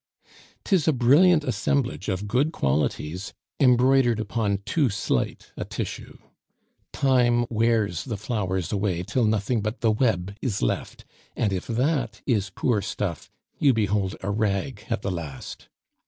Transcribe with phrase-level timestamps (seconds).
[0.63, 6.17] 'Tis a brilliant assemblage of good qualities embroidered upon too slight a tissue;
[6.91, 12.19] time wears the flowers away till nothing but the web is left; and if that
[12.25, 13.29] is poor stuff,
[13.59, 15.69] you behold a rag at the last.